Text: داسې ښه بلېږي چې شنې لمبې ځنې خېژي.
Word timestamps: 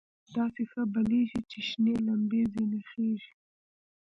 داسې 0.35 0.61
ښه 0.71 0.81
بلېږي 0.93 1.39
چې 1.51 1.59
شنې 1.67 1.95
لمبې 2.07 2.41
ځنې 2.53 2.81
خېژي. 2.89 3.33